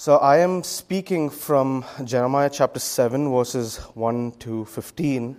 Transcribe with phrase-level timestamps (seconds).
[0.00, 5.36] So I am speaking from Jeremiah chapter 7, verses 1 to 15.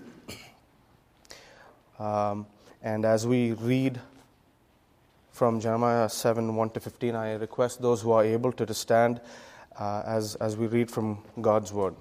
[1.98, 2.46] Um,
[2.84, 4.00] and as we read
[5.32, 9.20] from Jeremiah 7, 1 to 15, I request those who are able to, to stand
[9.80, 11.96] uh, as, as we read from God's word.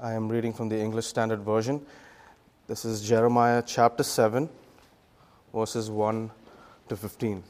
[0.00, 1.80] I am reading from the English Standard Version.
[2.66, 4.48] This is Jeremiah chapter 7,
[5.54, 6.28] verses 1
[6.88, 7.44] to 15.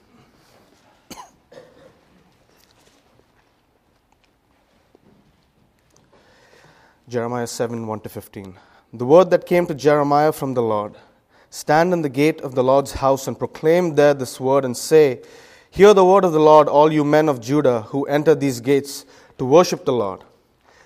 [7.11, 8.55] Jeremiah 7 1 to 15.
[8.93, 10.95] The word that came to Jeremiah from the Lord
[11.51, 15.21] Stand in the gate of the Lord's house and proclaim there this word and say,
[15.71, 19.04] Hear the word of the Lord, all you men of Judah who enter these gates
[19.39, 20.23] to worship the Lord.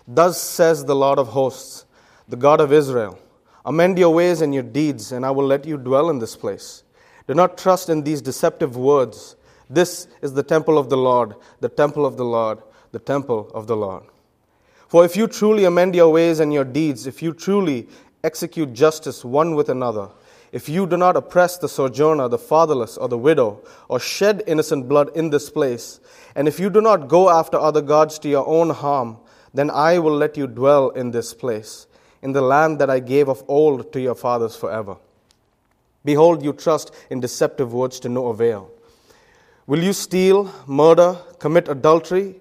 [0.08, 1.84] Thus says the Lord of hosts,
[2.26, 3.18] the God of Israel
[3.66, 6.84] Amend your ways and your deeds, and I will let you dwell in this place.
[7.28, 9.36] Do not trust in these deceptive words.
[9.68, 12.60] This is the temple of the Lord, the temple of the Lord,
[12.92, 14.04] the temple of the Lord.
[14.94, 17.88] For if you truly amend your ways and your deeds, if you truly
[18.22, 20.08] execute justice one with another,
[20.52, 24.88] if you do not oppress the sojourner, the fatherless, or the widow, or shed innocent
[24.88, 25.98] blood in this place,
[26.36, 29.16] and if you do not go after other gods to your own harm,
[29.52, 31.88] then I will let you dwell in this place,
[32.22, 34.96] in the land that I gave of old to your fathers forever.
[36.04, 38.70] Behold, you trust in deceptive words to no avail.
[39.66, 42.36] Will you steal, murder, commit adultery?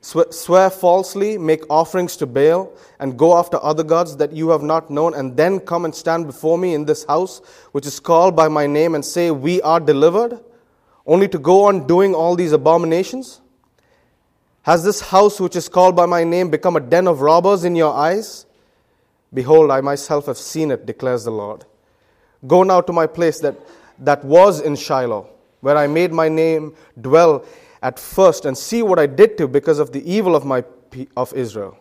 [0.00, 4.90] Swear falsely, make offerings to Baal, and go after other gods that you have not
[4.90, 7.40] known, and then come and stand before me in this house,
[7.72, 10.38] which is called by my name, and say, We are delivered,
[11.06, 13.40] only to go on doing all these abominations?
[14.62, 17.74] Has this house, which is called by my name, become a den of robbers in
[17.74, 18.44] your eyes?
[19.32, 21.64] Behold, I myself have seen it, declares the Lord.
[22.46, 23.56] Go now to my place that,
[23.98, 25.28] that was in Shiloh,
[25.60, 27.44] where I made my name dwell
[27.82, 30.64] at first and see what I did to because of the evil of my
[31.16, 31.78] of Israel.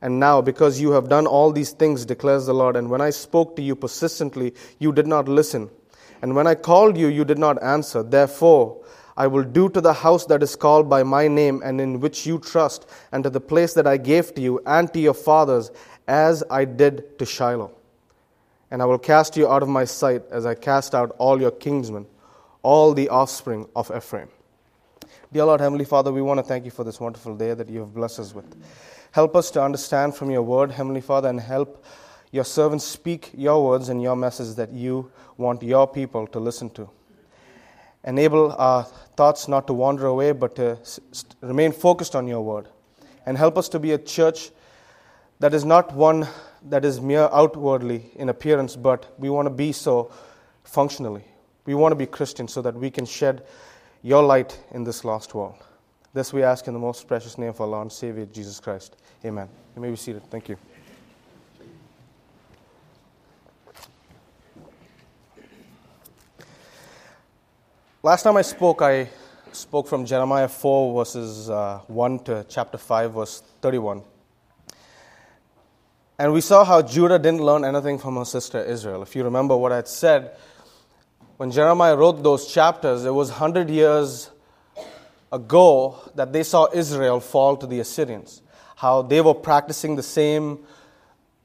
[0.00, 3.10] And now, because you have done all these things, declares the Lord, and when I
[3.10, 5.70] spoke to you persistently, you did not listen.
[6.22, 8.02] And when I called you, you did not answer.
[8.02, 8.80] Therefore,
[9.16, 12.26] I will do to the house that is called by my name and in which
[12.26, 15.72] you trust, and to the place that I gave to you and to your fathers,
[16.06, 17.72] as I did to Shiloh.
[18.70, 21.50] And I will cast you out of my sight as I cast out all your
[21.50, 22.06] kinsmen,
[22.62, 24.28] all the offspring of Ephraim.
[25.30, 27.80] Dear Lord, Heavenly Father, we want to thank you for this wonderful day that you
[27.80, 28.56] have blessed us with.
[29.12, 31.84] Help us to understand from your word, Heavenly Father, and help
[32.30, 36.70] your servants speak your words and your message that you want your people to listen
[36.70, 36.88] to.
[38.04, 38.84] Enable our
[39.18, 40.78] thoughts not to wander away, but to
[41.42, 42.66] remain focused on your word.
[43.26, 44.50] And help us to be a church
[45.40, 46.26] that is not one
[46.70, 50.10] that is mere outwardly in appearance, but we want to be so
[50.64, 51.24] functionally.
[51.66, 53.44] We want to be Christians so that we can shed
[54.02, 55.56] your light in this lost world.
[56.14, 58.96] This we ask in the most precious name of our Lord and Savior, Jesus Christ.
[59.24, 59.48] Amen.
[59.74, 60.22] You may be seated.
[60.30, 60.56] Thank you.
[68.02, 69.08] Last time I spoke, I
[69.52, 74.02] spoke from Jeremiah 4, verses uh, 1 to chapter 5, verse 31.
[76.18, 79.02] And we saw how Judah didn't learn anything from her sister Israel.
[79.02, 80.36] If you remember what I had said,
[81.38, 84.28] when Jeremiah wrote those chapters, it was 100 years
[85.30, 88.42] ago that they saw Israel fall to the Assyrians.
[88.74, 90.58] How they were practicing the same,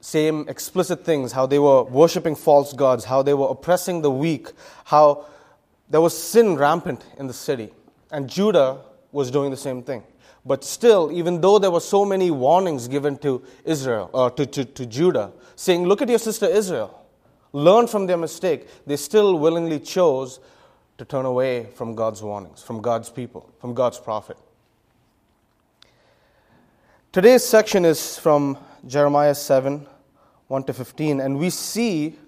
[0.00, 4.48] same explicit things, how they were worshiping false gods, how they were oppressing the weak,
[4.84, 5.26] how
[5.88, 7.72] there was sin rampant in the city.
[8.10, 8.80] And Judah
[9.12, 10.02] was doing the same thing.
[10.44, 14.44] But still, even though there were so many warnings given to Israel, or uh, to,
[14.44, 17.03] to, to Judah, saying, Look at your sister Israel
[17.54, 20.40] learned from their mistake, they still willingly chose
[20.98, 24.36] to turn away from God's warnings, from God's people, from God's prophet.
[27.12, 29.86] Today's section is from Jeremiah 7
[30.48, 32.18] 1 to 15, and we see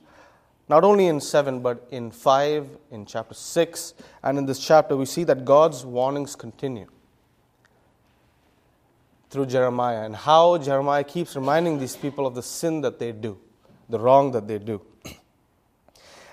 [0.69, 5.05] not only in 7, but in 5, in chapter 6, and in this chapter, we
[5.05, 6.87] see that God's warnings continue
[9.29, 13.39] through Jeremiah and how Jeremiah keeps reminding these people of the sin that they do,
[13.89, 14.81] the wrong that they do.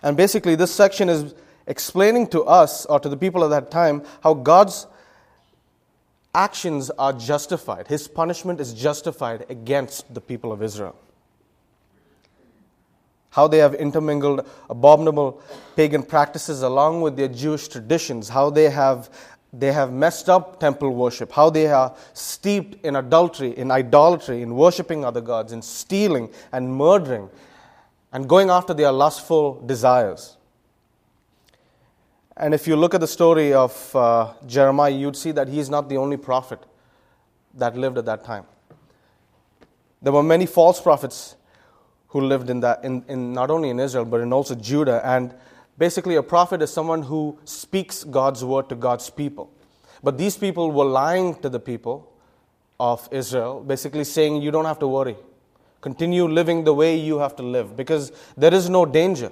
[0.03, 1.33] And basically, this section is
[1.65, 4.85] explaining to us, or to the people of that time, how God's
[6.35, 7.87] actions are justified.
[7.87, 10.95] His punishment is justified against the people of Israel.
[13.29, 15.41] How they have intermingled abominable
[15.75, 19.09] pagan practices along with their Jewish traditions, how they have,
[19.53, 24.55] they have messed up temple worship, how they are steeped in adultery, in idolatry, in
[24.55, 27.29] worshiping other gods, in stealing and murdering
[28.13, 30.37] and going after their lustful desires.
[32.37, 35.69] And if you look at the story of uh, Jeremiah, you'd see that he is
[35.69, 36.63] not the only prophet
[37.55, 38.45] that lived at that time.
[40.01, 41.35] There were many false prophets
[42.07, 45.01] who lived in that, in, in not only in Israel, but in also Judah.
[45.03, 45.33] And
[45.77, 49.51] basically, a prophet is someone who speaks God's word to God's people.
[50.03, 52.11] But these people were lying to the people
[52.79, 55.15] of Israel, basically saying, You don't have to worry.
[55.83, 59.29] Continue living the way you have to live because there is no danger.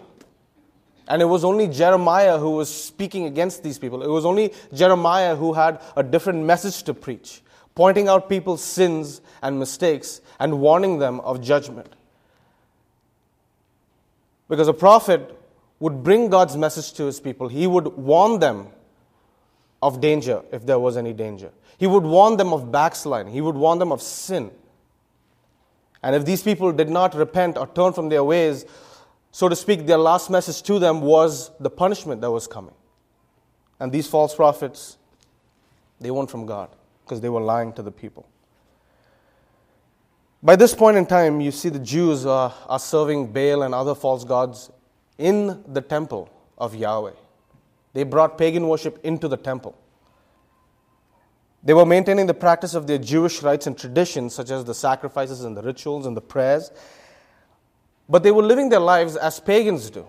[1.07, 4.03] And it was only Jeremiah who was speaking against these people.
[4.03, 7.42] It was only Jeremiah who had a different message to preach,
[7.74, 11.94] pointing out people's sins and mistakes and warning them of judgment.
[14.50, 15.33] Because a prophet
[15.80, 18.68] would bring God's message to his people, he would warn them
[19.81, 21.51] of danger if there was any danger.
[21.77, 24.51] He would warn them of backsliding, he would warn them of sin.
[26.03, 28.65] And if these people did not repent or turn from their ways,
[29.31, 32.74] so to speak, their last message to them was the punishment that was coming.
[33.80, 34.98] And these false prophets,
[36.00, 36.69] they weren't from God
[37.03, 38.27] because they were lying to the people.
[40.44, 43.94] By this point in time, you see the Jews are, are serving Baal and other
[43.94, 44.71] false gods
[45.19, 47.13] in the temple of Yahweh.
[47.94, 49.77] They brought pagan worship into the temple.
[51.63, 55.44] They were maintaining the practice of their Jewish rites and traditions, such as the sacrifices
[55.44, 56.72] and the rituals and the prayers.
[58.10, 60.06] But they were living their lives as pagans do.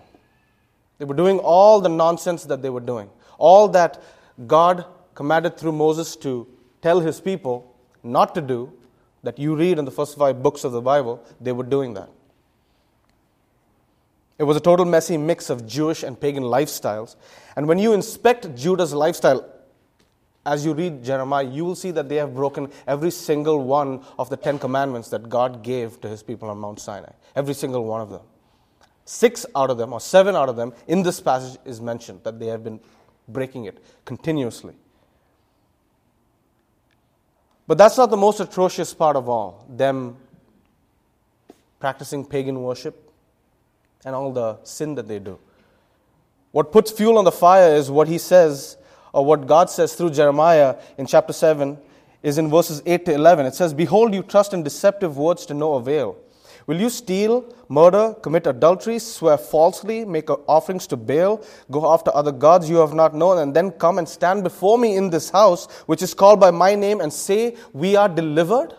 [0.97, 4.01] They were doing all the nonsense that they were doing, all that
[4.47, 4.85] God
[5.15, 6.47] commanded through Moses to
[6.81, 8.73] tell his people not to do,
[9.23, 12.09] that you read in the first five books of the Bible, they were doing that.
[14.37, 17.15] It was a total messy mix of Jewish and pagan lifestyles.
[17.55, 19.49] And when you inspect Judah's lifestyle,
[20.45, 24.29] as you read Jeremiah, you will see that they have broken every single one of
[24.29, 27.11] the Ten Commandments that God gave to his people on Mount Sinai.
[27.35, 28.21] Every single one of them.
[29.05, 32.39] Six out of them, or seven out of them, in this passage is mentioned that
[32.39, 32.79] they have been
[33.27, 34.75] breaking it continuously.
[37.65, 40.17] But that's not the most atrocious part of all, them
[41.79, 43.11] practicing pagan worship
[44.05, 45.39] and all the sin that they do.
[46.51, 48.77] What puts fuel on the fire is what he says
[49.13, 51.77] or what God says through Jeremiah in chapter 7
[52.23, 53.45] is in verses 8 to 11.
[53.45, 56.17] It says, Behold, you trust in deceptive words to no avail.
[56.65, 62.31] Will you steal, murder, commit adultery, swear falsely, make offerings to Baal, go after other
[62.31, 65.69] gods you have not known, and then come and stand before me in this house,
[65.87, 68.73] which is called by my name, and say, We are delivered?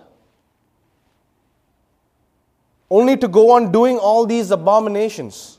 [2.91, 5.54] Only to go on doing all these abominations.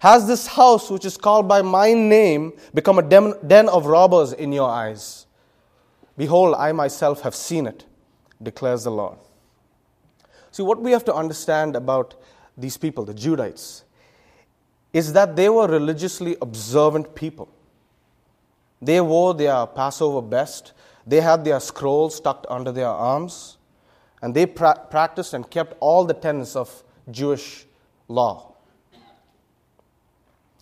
[0.00, 4.50] Has this house, which is called by my name, become a den of robbers in
[4.50, 5.26] your eyes?
[6.16, 7.84] Behold, I myself have seen it,
[8.42, 9.18] declares the Lord.
[10.52, 12.14] See, what we have to understand about
[12.56, 13.82] these people, the Judites,
[14.94, 17.50] is that they were religiously observant people.
[18.80, 20.72] They wore their Passover best,
[21.06, 23.58] they had their scrolls tucked under their arms,
[24.22, 27.66] and they pra- practiced and kept all the tenets of Jewish
[28.08, 28.49] law.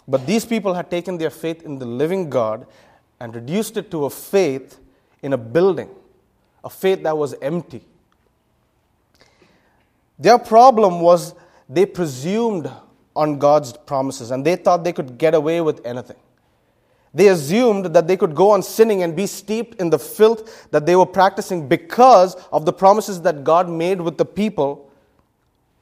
[0.09, 2.67] But these people had taken their faith in the living God
[3.21, 4.81] and reduced it to a faith
[5.23, 5.91] in a building,
[6.65, 7.83] a faith that was empty.
[10.19, 11.35] Their problem was
[11.69, 12.71] they presumed
[13.15, 16.17] on God's promises and they thought they could get away with anything.
[17.13, 20.87] They assumed that they could go on sinning and be steeped in the filth that
[20.87, 24.91] they were practicing because of the promises that God made with the people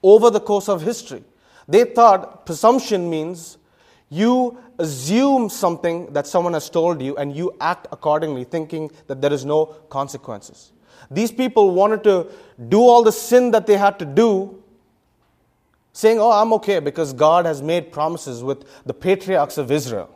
[0.02, 1.24] over the course of history.
[1.68, 3.58] They thought presumption means
[4.08, 9.32] you assume something that someone has told you and you act accordingly, thinking that there
[9.32, 10.72] is no consequences.
[11.10, 12.28] These people wanted to
[12.68, 14.62] do all the sin that they had to do,
[15.92, 20.10] saying, Oh, I'm okay because God has made promises with the patriarchs of Israel.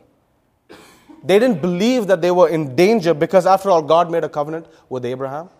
[1.22, 4.66] They didn't believe that they were in danger because, after all, God made a covenant
[4.88, 5.50] with Abraham,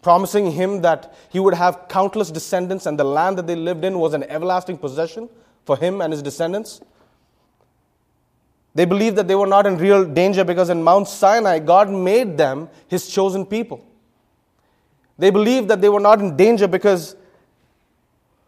[0.00, 3.98] promising him that he would have countless descendants and the land that they lived in
[3.98, 5.28] was an everlasting possession
[5.66, 6.80] for him and his descendants.
[8.74, 12.36] They believed that they were not in real danger because in Mount Sinai, God made
[12.38, 13.84] them his chosen people.
[15.18, 17.16] They believed that they were not in danger because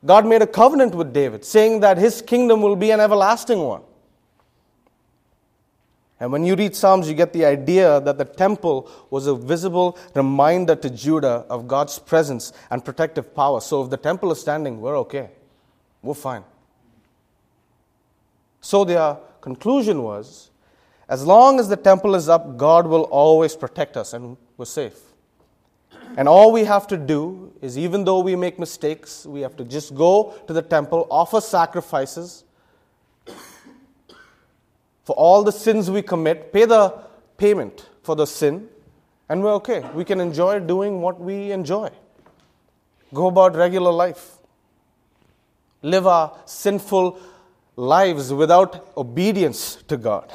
[0.04, 3.82] God made a covenant with David, saying that his kingdom will be an everlasting one.
[6.20, 9.96] And when you read Psalms, you get the idea that the temple was a visible
[10.14, 13.60] reminder to Judah of God's presence and protective power.
[13.60, 15.30] So if the temple is standing, we're okay.
[16.02, 16.44] We're fine.
[18.60, 20.50] So their conclusion was
[21.08, 24.98] as long as the temple is up, God will always protect us and we're safe.
[26.16, 29.64] And all we have to do is, even though we make mistakes, we have to
[29.64, 32.44] just go to the temple, offer sacrifices
[35.04, 37.02] for all the sins we commit, pay the
[37.38, 38.68] payment for the sin,
[39.28, 39.80] And we're okay.
[39.94, 41.90] We can enjoy doing what we enjoy.
[43.12, 44.38] Go about regular life.
[45.82, 47.20] Live our sinful
[47.78, 50.32] lives without obedience to God.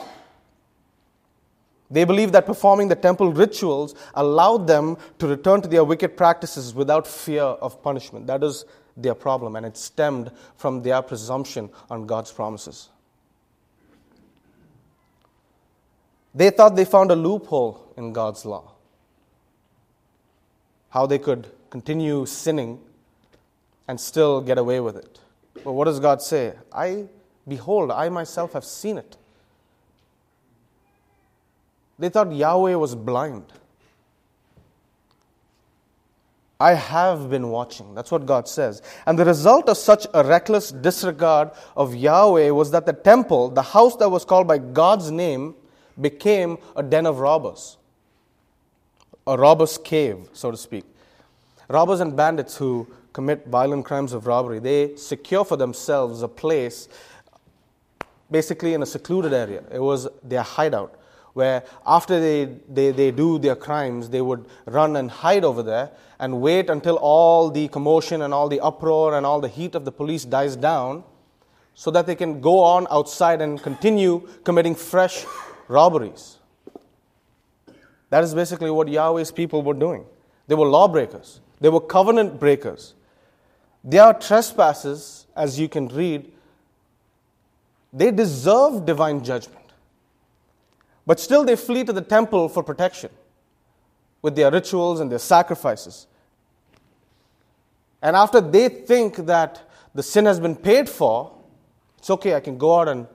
[1.92, 6.74] They believed that performing the temple rituals allowed them to return to their wicked practices
[6.74, 8.28] without fear of punishment.
[8.28, 8.64] That is
[8.96, 12.90] their problem, and it stemmed from their presumption on God's promises.
[16.34, 18.72] They thought they found a loophole in God's law.
[20.90, 22.80] How they could continue sinning
[23.88, 25.20] and still get away with it.
[25.64, 26.54] But what does God say?
[26.72, 27.08] I,
[27.48, 29.18] behold, I myself have seen it.
[32.00, 33.46] They thought Yahweh was blind.
[36.60, 37.94] I have been watching.
[37.94, 38.82] That's what God says.
[39.06, 43.62] And the result of such a reckless disregard of Yahweh was that the temple, the
[43.62, 45.56] house that was called by God's name,
[46.00, 47.78] became a den of robbers,
[49.28, 50.86] a robber's cave, so to speak.
[51.68, 56.88] Robbers and bandits who commit violent crimes of robbery, they secure for themselves a place
[58.34, 59.64] basically in a secluded area.
[59.72, 61.00] It was their hideout,
[61.34, 65.92] where after they, they, they do their crimes, they would run and hide over there
[66.20, 69.86] and wait until all the commotion and all the uproar and all the heat of
[69.86, 71.04] the police dies down
[71.76, 75.26] so that they can go on outside and continue committing fresh
[75.68, 76.38] robberies.
[78.10, 80.06] That is basically what Yahweh's people were doing.
[80.48, 82.96] They were lawbreakers, they were covenant breakers.
[83.84, 86.32] Their trespasses, as you can read,
[87.94, 89.60] they deserve divine judgment.
[91.06, 93.12] But still, they flee to the temple for protection
[94.22, 96.08] with their rituals and their sacrifices.
[98.02, 101.32] And after they think that the sin has been paid for,
[101.98, 103.08] it's okay, I can go out and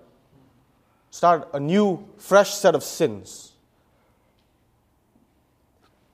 [1.10, 3.52] start a new, fresh set of sins.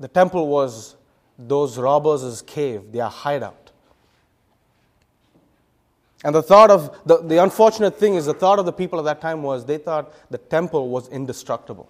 [0.00, 0.97] The temple was
[1.38, 3.63] those robbers' cave, their hideout.
[6.25, 9.04] And the thought of, the, the unfortunate thing is, the thought of the people at
[9.04, 11.88] that time was they thought the temple was indestructible.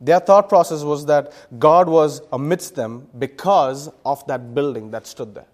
[0.00, 5.34] Their thought process was that God was amidst them because of that building that stood
[5.34, 5.46] there.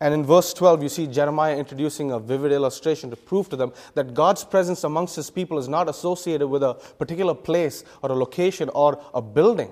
[0.00, 3.72] And in verse 12, you see Jeremiah introducing a vivid illustration to prove to them
[3.94, 8.14] that God's presence amongst his people is not associated with a particular place or a
[8.14, 9.70] location or a building.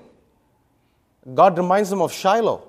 [1.35, 2.67] God reminds them of Shiloh.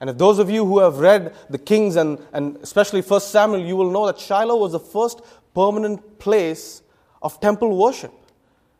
[0.00, 3.60] And if those of you who have read the Kings and, and especially 1 Samuel,
[3.60, 5.22] you will know that Shiloh was the first
[5.54, 6.82] permanent place
[7.22, 8.12] of temple worship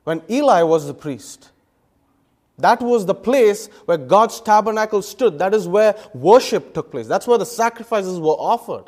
[0.04, 1.50] when Eli was the priest.
[2.58, 5.38] That was the place where God's tabernacle stood.
[5.38, 7.06] That is where worship took place.
[7.06, 8.84] That's where the sacrifices were offered.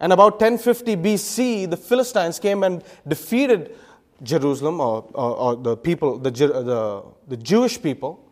[0.00, 3.76] And about 1050 BC, the Philistines came and defeated
[4.22, 8.24] Jerusalem, or, or, or the people, the, the, the Jewish people,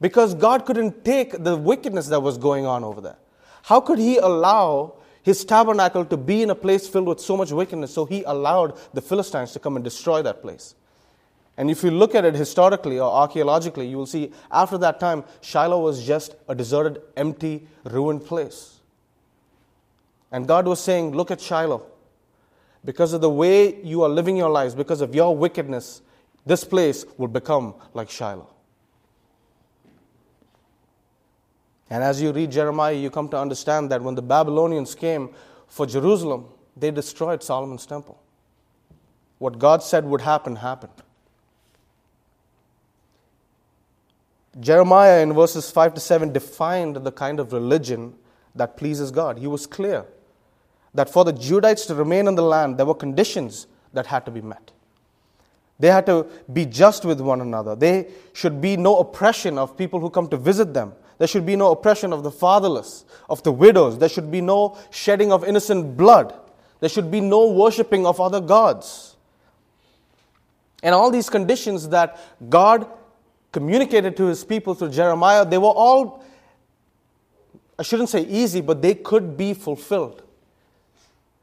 [0.00, 3.18] because God couldn't take the wickedness that was going on over there.
[3.62, 7.52] How could He allow His tabernacle to be in a place filled with so much
[7.52, 7.92] wickedness?
[7.92, 10.74] So He allowed the Philistines to come and destroy that place.
[11.56, 15.24] And if you look at it historically or archaeologically, you will see after that time,
[15.42, 18.80] Shiloh was just a deserted, empty, ruined place.
[20.32, 21.84] And God was saying, Look at Shiloh.
[22.82, 26.00] Because of the way you are living your lives, because of your wickedness,
[26.46, 28.48] this place will become like Shiloh.
[31.90, 35.30] And as you read Jeremiah, you come to understand that when the Babylonians came
[35.66, 38.20] for Jerusalem, they destroyed Solomon's temple.
[39.38, 40.92] What God said would happen happened.
[44.58, 48.14] Jeremiah in verses 5 to 7 defined the kind of religion
[48.54, 49.38] that pleases God.
[49.38, 50.04] He was clear
[50.94, 54.30] that for the Judites to remain in the land, there were conditions that had to
[54.30, 54.72] be met.
[55.78, 57.74] They had to be just with one another.
[57.74, 60.92] There should be no oppression of people who come to visit them.
[61.20, 63.98] There should be no oppression of the fatherless, of the widows.
[63.98, 66.32] There should be no shedding of innocent blood.
[66.80, 69.16] There should be no worshipping of other gods.
[70.82, 72.86] And all these conditions that God
[73.52, 76.24] communicated to his people through Jeremiah, they were all,
[77.78, 80.22] I shouldn't say easy, but they could be fulfilled.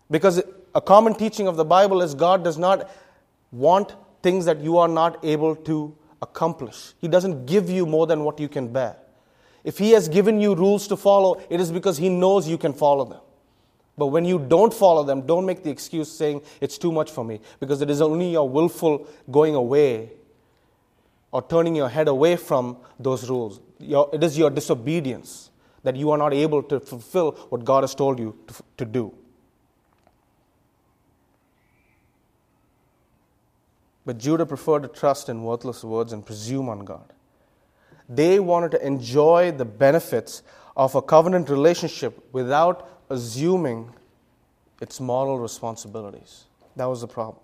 [0.09, 0.41] Because
[0.73, 2.89] a common teaching of the Bible is God does not
[3.51, 3.93] want
[4.23, 6.93] things that you are not able to accomplish.
[6.99, 8.95] He doesn't give you more than what you can bear.
[9.67, 12.71] If He has given you rules to follow, it is because He knows you can
[12.71, 13.19] follow them.
[13.97, 17.25] But when you don't follow them, don't make the excuse saying, it's too much for
[17.25, 20.11] me, because it is only your willful going away
[21.33, 23.59] or turning your head away from those rules.
[23.77, 25.49] Your, it is your disobedience
[25.83, 29.13] that you are not able to fulfill what God has told you to, to do.
[34.05, 37.11] But Judah preferred to trust in worthless words and presume on God.
[38.09, 40.43] They wanted to enjoy the benefits
[40.75, 43.91] of a covenant relationship without assuming
[44.81, 46.45] its moral responsibilities.
[46.75, 47.41] That was the problem.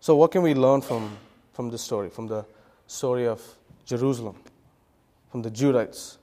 [0.00, 1.16] So, what can we learn from,
[1.52, 2.44] from this story, from the
[2.86, 3.40] story of
[3.84, 4.36] Jerusalem,
[5.30, 6.16] from the Judites?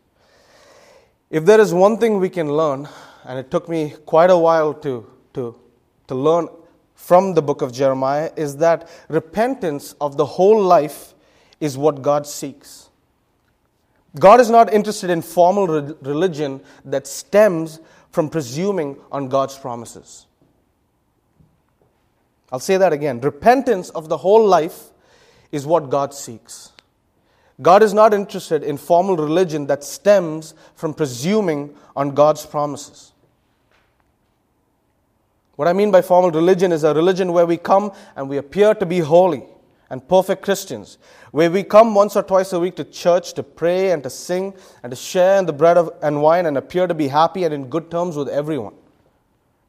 [1.30, 2.90] If there is one thing we can learn,
[3.26, 5.56] and it took me quite a while to, to,
[6.08, 6.48] to learn
[6.96, 11.14] from the book of Jeremiah, is that repentance of the whole life
[11.60, 12.90] is what God seeks.
[14.18, 17.80] God is not interested in formal re- religion that stems
[18.12, 20.26] from presuming on God's promises.
[22.52, 23.22] I'll say that again.
[23.22, 24.86] Repentance of the whole life
[25.52, 26.72] is what God seeks.
[27.62, 33.12] God is not interested in formal religion that stems from presuming on God's promises.
[35.56, 38.74] What I mean by formal religion is a religion where we come and we appear
[38.74, 39.44] to be holy
[39.90, 40.98] and perfect Christians,
[41.32, 44.54] where we come once or twice a week to church to pray and to sing
[44.84, 47.54] and to share in the bread of, and wine and appear to be happy and
[47.54, 48.76] in good terms with everyone,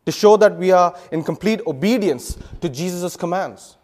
[0.06, 3.76] to show that we are in complete obedience to Jesus' commands.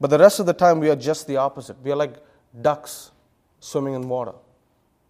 [0.00, 1.80] But the rest of the time, we are just the opposite.
[1.82, 2.16] We are like
[2.60, 3.12] ducks
[3.60, 4.32] swimming in water.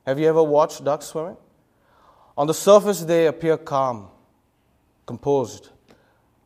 [0.06, 1.36] Have you ever watched ducks swimming?
[2.36, 4.08] On the surface, they appear calm,
[5.06, 5.70] composed.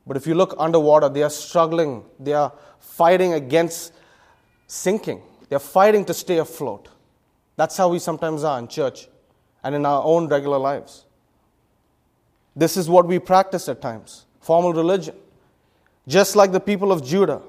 [0.06, 2.04] But if you look underwater, they are struggling.
[2.18, 3.92] They are fighting against
[4.66, 5.22] sinking.
[5.48, 6.88] They are fighting to stay afloat.
[7.56, 9.08] That's how we sometimes are in church
[9.64, 11.04] and in our own regular lives.
[12.54, 15.14] This is what we practice at times formal religion.
[16.06, 17.42] Just like the people of Judah,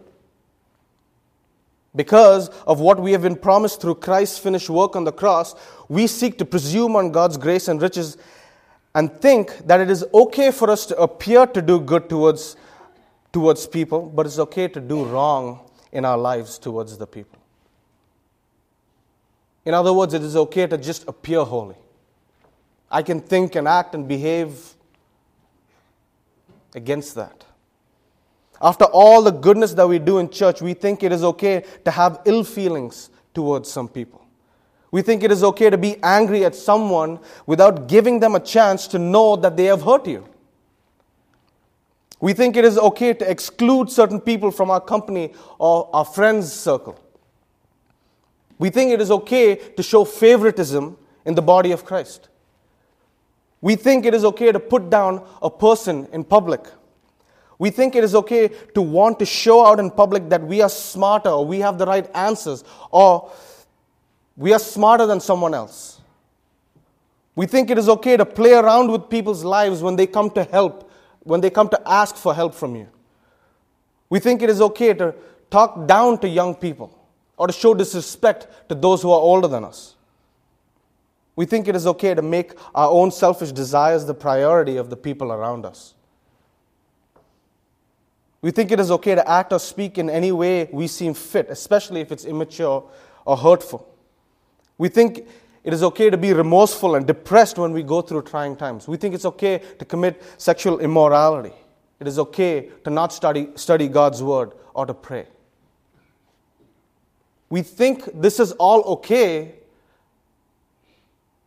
[1.95, 5.55] because of what we have been promised through Christ's finished work on the cross,
[5.87, 8.17] we seek to presume on God's grace and riches
[8.95, 12.57] and think that it is okay for us to appear to do good towards,
[13.31, 15.59] towards people, but it's okay to do wrong
[15.91, 17.39] in our lives towards the people.
[19.65, 21.75] In other words, it is okay to just appear holy.
[22.89, 24.73] I can think and act and behave
[26.73, 27.45] against that.
[28.61, 31.91] After all the goodness that we do in church, we think it is okay to
[31.91, 34.25] have ill feelings towards some people.
[34.91, 38.87] We think it is okay to be angry at someone without giving them a chance
[38.87, 40.27] to know that they have hurt you.
[42.21, 46.51] We think it is okay to exclude certain people from our company or our friends'
[46.51, 46.99] circle.
[48.57, 52.27] We think it is okay to show favoritism in the body of Christ.
[53.61, 56.65] We think it is okay to put down a person in public.
[57.57, 60.69] We think it is okay to want to show out in public that we are
[60.69, 63.31] smarter or we have the right answers or
[64.37, 65.99] we are smarter than someone else.
[67.35, 70.45] We think it is okay to play around with people's lives when they come to
[70.45, 70.88] help,
[71.23, 72.87] when they come to ask for help from you.
[74.09, 75.13] We think it is okay to
[75.49, 76.97] talk down to young people
[77.37, 79.95] or to show disrespect to those who are older than us.
[81.35, 84.97] We think it is okay to make our own selfish desires the priority of the
[84.97, 85.93] people around us.
[88.41, 91.47] We think it is okay to act or speak in any way we seem fit,
[91.49, 92.83] especially if it's immature
[93.25, 93.87] or hurtful.
[94.77, 95.27] We think
[95.63, 98.87] it is okay to be remorseful and depressed when we go through trying times.
[98.87, 101.53] We think it's okay to commit sexual immorality.
[101.99, 105.27] It is okay to not study, study God's word or to pray.
[107.49, 109.55] We think this is all okay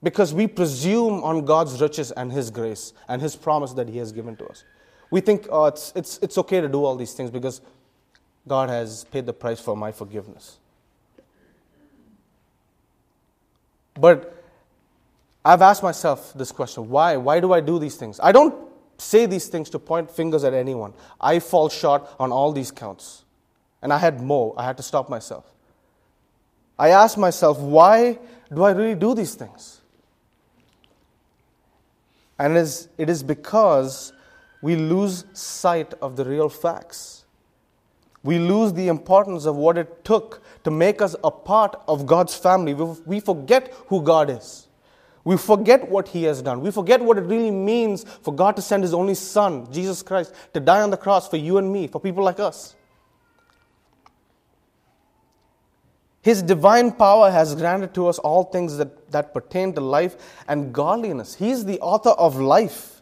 [0.03, 4.13] because we presume on God's riches and His grace and His promise that He has
[4.13, 4.65] given to us.
[5.11, 7.61] We think oh, it's, it's, it's okay to do all these things because
[8.49, 10.59] God has paid the price for my forgiveness.
[13.95, 14.45] But
[15.45, 17.17] I've asked myself this question why?
[17.17, 18.21] Why do I do these things?
[18.23, 18.55] I don't
[18.99, 20.95] say these things to point fingers at anyone.
[21.21, 23.25] I fall short on all these counts.
[23.83, 24.55] And I had more.
[24.57, 25.45] I had to stop myself.
[26.79, 28.19] I asked myself, why
[28.53, 29.81] do I really do these things?
[32.39, 34.13] And it is, it is because
[34.63, 37.25] we lose sight of the real facts.
[38.23, 42.37] We lose the importance of what it took to make us a part of God's
[42.37, 42.75] family.
[42.75, 44.69] We forget who God is.
[45.25, 46.61] We forget what He has done.
[46.61, 50.35] We forget what it really means for God to send His only Son, Jesus Christ,
[50.55, 52.75] to die on the cross for you and me, for people like us.
[56.23, 60.73] His divine power has granted to us all things that, that pertain to life and
[60.73, 61.35] godliness.
[61.35, 62.93] He is the author of life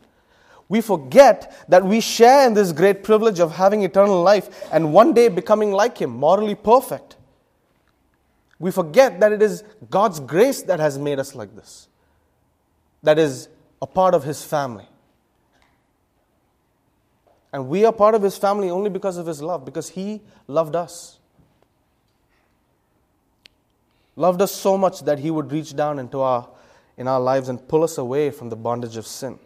[0.70, 5.12] we forget that we share in this great privilege of having eternal life and one
[5.12, 7.16] day becoming like Him, morally perfect.
[8.60, 11.88] We forget that it is God's grace that has made us like this,
[13.02, 13.48] that is
[13.82, 14.86] a part of His family.
[17.52, 20.76] And we are part of His family only because of His love, because He loved
[20.76, 21.18] us.
[24.14, 26.46] Loved us so much that He would reach down into our,
[26.98, 29.38] in our lives and pull us away from the bondage of sin,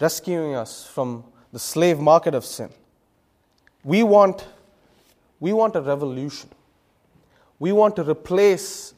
[0.00, 2.70] rescuing us from the slave market of sin.
[3.84, 4.44] We want,
[5.38, 6.50] we want a revolution.
[7.62, 8.92] We want to replace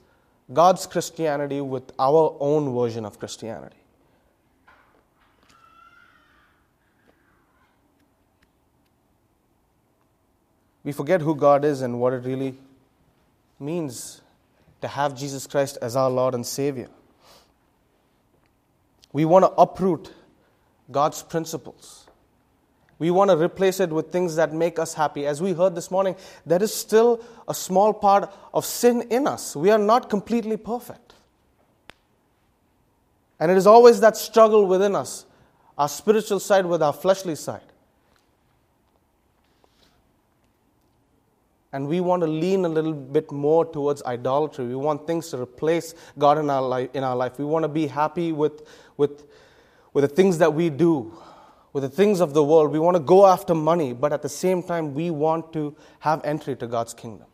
[0.51, 3.77] God's Christianity with our own version of Christianity.
[10.83, 12.57] We forget who God is and what it really
[13.61, 14.23] means
[14.81, 16.89] to have Jesus Christ as our Lord and Savior.
[19.13, 20.11] We want to uproot
[20.91, 22.04] God's principles.
[22.99, 25.27] We want to replace it with things that make us happy.
[25.27, 26.15] As we heard this morning,
[26.47, 29.57] there is still a small part of sin in us.
[29.57, 31.15] We are not completely perfect.
[33.41, 35.27] And it is always that struggle within us
[35.77, 37.61] our spiritual side with our fleshly side.
[41.73, 44.67] And we want to lean a little bit more towards idolatry.
[44.67, 46.91] We want things to replace God in our life.
[46.95, 47.37] In our life.
[47.37, 48.63] We want to be happy with,
[48.97, 49.25] with,
[49.93, 51.13] with the things that we do
[51.75, 52.71] with the things of the world.
[52.71, 56.25] We want to go after money, but at the same time, we want to have
[56.25, 57.27] entry to God's kingdom.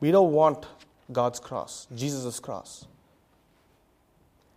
[0.00, 0.66] We don't want
[1.12, 2.86] God's cross, Jesus' cross.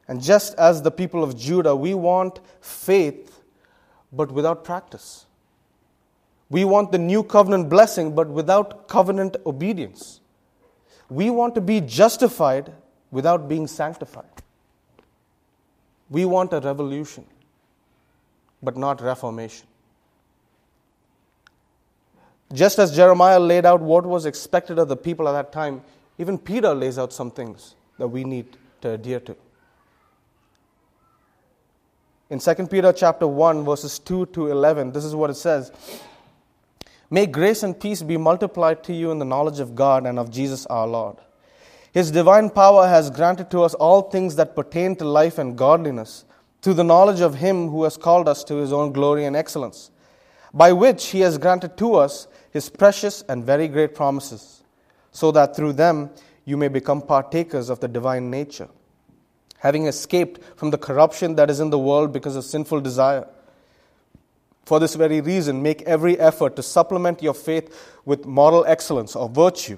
[0.08, 3.42] And just as the people of Judah, we want faith,
[4.14, 5.26] but without practice.
[6.50, 10.20] We want the new covenant blessing, but without covenant obedience.
[11.10, 12.74] We want to be justified
[13.10, 14.41] without being sanctified.
[16.12, 17.26] We want a revolution,
[18.62, 19.66] but not reformation.
[22.54, 25.82] Just as Jeremiah laid out what was expected of the people at that time,
[26.18, 28.46] even Peter lays out some things that we need
[28.82, 29.38] to adhere to.
[32.30, 35.72] In 2 Peter chapter 1 verses 2 to 11, this is what it says.
[37.10, 40.30] May grace and peace be multiplied to you in the knowledge of God and of
[40.30, 41.18] Jesus our Lord
[41.92, 46.24] his divine power has granted to us all things that pertain to life and godliness,
[46.62, 49.92] through the knowledge of Him who has called us to His own glory and excellence,
[50.54, 54.64] by which He has granted to us His precious and very great promises,
[55.12, 56.12] so that through them
[56.46, 58.70] you may become partakers of the divine nature,
[59.58, 63.28] having escaped from the corruption that is in the world because of sinful desire.
[64.64, 69.28] For this very reason, make every effort to supplement your faith with moral excellence or
[69.28, 69.78] virtue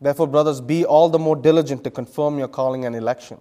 [0.00, 3.40] Therefore, brothers, be all the more diligent to confirm your calling and election.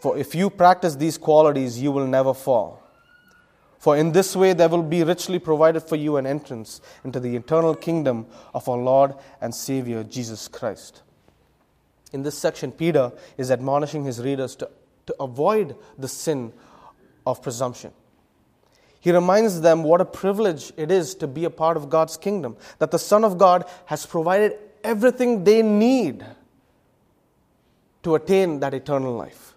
[0.00, 2.82] For if you practice these qualities, you will never fall.
[3.78, 7.34] For in this way there will be richly provided for you an entrance into the
[7.36, 11.02] eternal kingdom of our Lord and Savior Jesus Christ.
[12.12, 14.70] In this section, Peter is admonishing his readers to,
[15.06, 16.52] to avoid the sin
[17.26, 17.92] of presumption.
[19.00, 22.56] He reminds them what a privilege it is to be a part of God's kingdom,
[22.78, 24.58] that the Son of God has provided
[24.88, 26.24] everything they need
[28.02, 29.54] to attain that eternal life,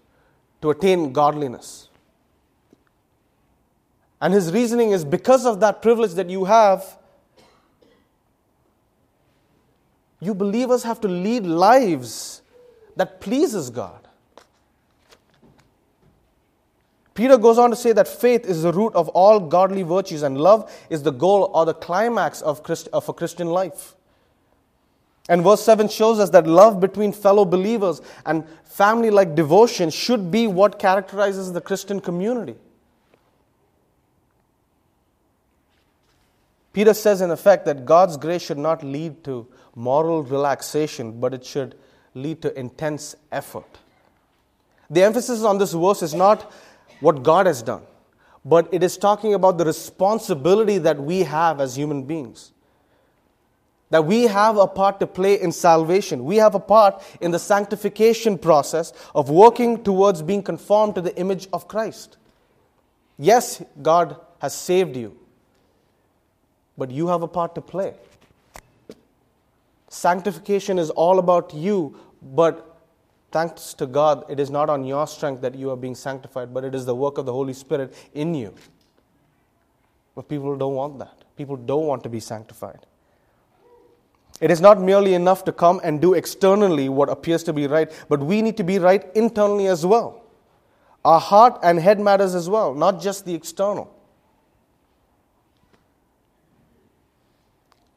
[0.60, 1.88] to attain godliness.
[4.20, 6.98] And his reasoning is because of that privilege that you have,
[10.20, 12.42] you believers have to lead lives
[12.96, 14.06] that pleases God.
[17.14, 20.38] Peter goes on to say that faith is the root of all godly virtues and
[20.38, 23.94] love is the goal or the climax of, Christ, of a Christian life.
[25.28, 30.30] And verse 7 shows us that love between fellow believers and family like devotion should
[30.30, 32.56] be what characterizes the Christian community.
[36.72, 41.44] Peter says, in effect, that God's grace should not lead to moral relaxation, but it
[41.44, 41.76] should
[42.14, 43.78] lead to intense effort.
[44.90, 46.50] The emphasis on this verse is not
[47.00, 47.82] what God has done,
[48.44, 52.52] but it is talking about the responsibility that we have as human beings
[53.92, 56.24] that we have a part to play in salvation.
[56.24, 61.14] We have a part in the sanctification process of working towards being conformed to the
[61.18, 62.16] image of Christ.
[63.18, 65.14] Yes, God has saved you,
[66.78, 67.92] but you have a part to play.
[69.90, 72.70] Sanctification is all about you, but
[73.30, 76.64] Thanks to God, it is not on your strength that you are being sanctified, but
[76.64, 78.54] it is the work of the Holy Spirit in you.
[80.14, 81.24] But people don't want that.
[81.34, 82.84] People don't want to be sanctified.
[84.42, 87.88] It is not merely enough to come and do externally what appears to be right,
[88.08, 90.24] but we need to be right internally as well.
[91.04, 93.94] Our heart and head matters as well, not just the external.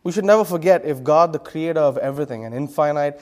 [0.03, 3.19] We should never forget if God, the creator of everything, an infinite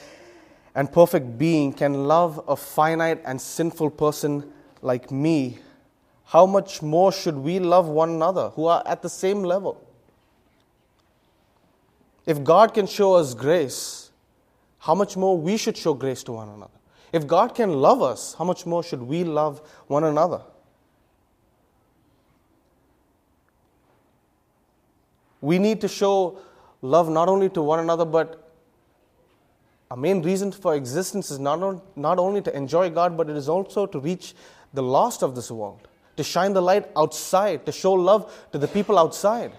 [0.76, 5.60] and perfect being, can love a finite and sinful person like me,
[6.26, 9.82] how much more should we love one another who are at the same level?
[12.26, 14.12] If God can show us grace,
[14.80, 16.72] how much more we should show grace to one another?
[17.12, 20.42] If God can love us, how much more should we love one another?
[25.42, 26.40] We need to show
[26.82, 28.52] love not only to one another, but
[29.92, 33.36] our main reason for existence is not, on, not only to enjoy God, but it
[33.36, 34.34] is also to reach
[34.74, 38.68] the lost of this world, to shine the light outside, to show love to the
[38.68, 39.52] people outside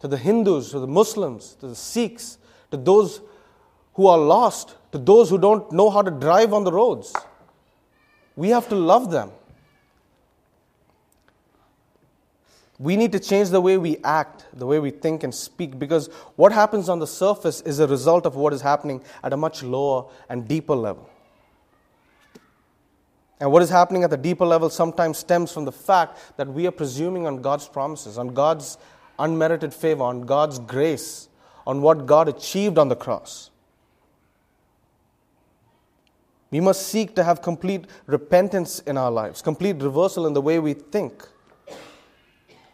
[0.00, 2.38] to the Hindus, to the Muslims, to the Sikhs,
[2.70, 3.20] to those
[3.94, 7.14] who are lost, to those who don't know how to drive on the roads.
[8.34, 9.30] We have to love them.
[12.78, 16.06] We need to change the way we act, the way we think and speak, because
[16.36, 19.62] what happens on the surface is a result of what is happening at a much
[19.62, 21.10] lower and deeper level.
[23.38, 26.66] And what is happening at the deeper level sometimes stems from the fact that we
[26.66, 28.78] are presuming on God's promises, on God's
[29.22, 31.28] unmerited favor, on God's grace,
[31.66, 33.50] on what God achieved on the cross.
[36.50, 40.58] We must seek to have complete repentance in our lives, complete reversal in the way
[40.58, 41.26] we think.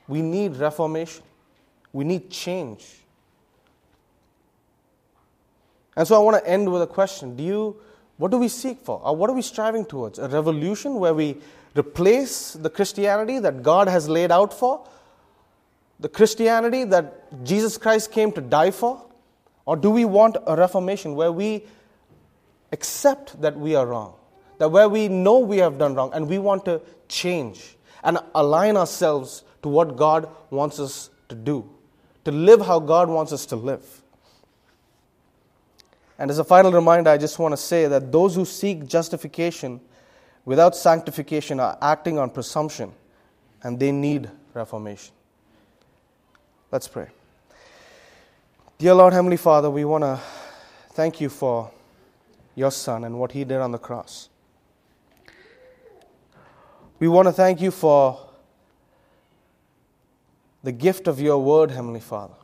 [0.08, 1.24] We need reformation.
[1.92, 3.02] We need change.
[5.96, 7.36] And so I want to end with a question.
[7.36, 7.76] Do you
[8.18, 9.00] what do we seek for?
[9.04, 10.18] Or what are we striving towards?
[10.18, 11.36] A revolution where we
[11.76, 14.86] replace the Christianity that God has laid out for?
[15.98, 19.02] The Christianity that Jesus Christ came to die for?
[19.64, 21.64] Or do we want a reformation where we
[22.72, 24.14] accept that we are wrong,
[24.58, 28.76] that where we know we have done wrong and we want to change and align
[28.76, 31.68] ourselves to what God wants us to do,
[32.24, 34.02] to live how God wants us to live?
[36.18, 39.80] And as a final reminder, I just want to say that those who seek justification
[40.44, 42.92] without sanctification are acting on presumption
[43.62, 45.15] and they need reformation.
[46.72, 47.06] Let's pray.
[48.78, 50.18] Dear Lord, Heavenly Father, we want to
[50.94, 51.70] thank you for
[52.56, 54.28] your Son and what he did on the cross.
[56.98, 58.18] We want to thank you for
[60.64, 62.34] the gift of your word, Heavenly Father.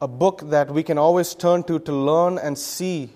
[0.00, 3.10] A book that we can always turn to to learn and see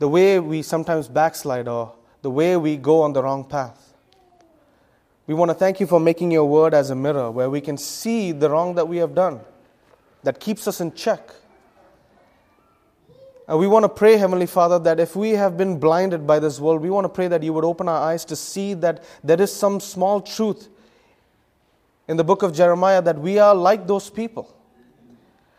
[0.00, 3.89] the way we sometimes backslide or the way we go on the wrong path.
[5.30, 7.76] We want to thank you for making your word as a mirror where we can
[7.76, 9.38] see the wrong that we have done,
[10.24, 11.30] that keeps us in check.
[13.46, 16.58] And we want to pray, Heavenly Father, that if we have been blinded by this
[16.58, 19.40] world, we want to pray that you would open our eyes to see that there
[19.40, 20.66] is some small truth
[22.08, 24.52] in the book of Jeremiah that we are like those people.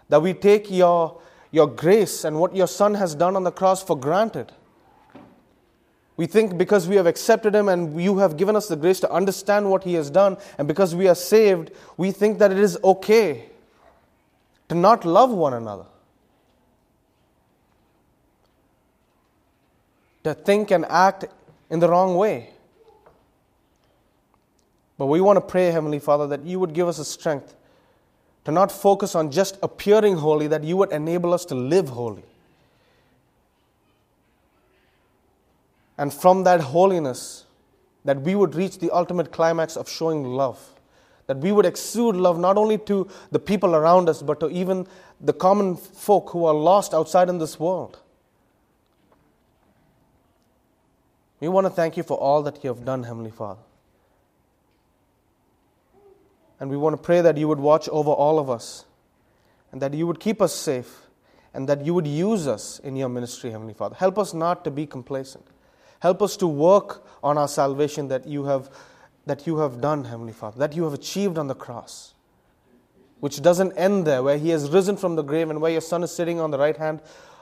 [0.09, 3.81] That we take your, your grace and what your Son has done on the cross
[3.81, 4.51] for granted.
[6.21, 9.11] We think because we have accepted Him and you have given us the grace to
[9.11, 12.77] understand what He has done, and because we are saved, we think that it is
[12.83, 13.49] okay
[14.69, 15.85] to not love one another.
[20.25, 21.25] To think and act
[21.71, 22.51] in the wrong way.
[24.99, 27.55] But we want to pray, Heavenly Father, that you would give us a strength
[28.45, 32.25] to not focus on just appearing holy, that you would enable us to live holy.
[36.01, 37.45] And from that holiness,
[38.05, 40.73] that we would reach the ultimate climax of showing love.
[41.27, 44.87] That we would exude love not only to the people around us, but to even
[45.19, 47.99] the common folk who are lost outside in this world.
[51.39, 53.61] We want to thank you for all that you have done, Heavenly Father.
[56.59, 58.85] And we want to pray that you would watch over all of us
[59.71, 61.01] and that you would keep us safe
[61.53, 63.95] and that you would use us in your ministry, Heavenly Father.
[63.97, 65.45] Help us not to be complacent.
[66.01, 68.69] Help us to work on our salvation that you have,
[69.27, 72.15] that you have done, Heavenly Father, that you have achieved on the cross,
[73.19, 76.03] which doesn't end there, where He has risen from the grave and where your Son
[76.03, 77.01] is sitting on the right hand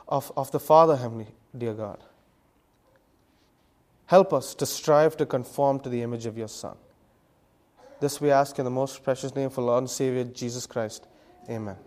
[0.09, 1.99] of, of the Father, Heavenly, dear God.
[4.07, 6.75] Help us to strive to conform to the image of your Son.
[8.01, 11.07] This we ask in the most precious name of our Lord and Savior Jesus Christ.
[11.49, 11.77] Amen.